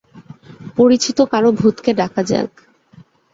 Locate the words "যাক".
2.23-2.51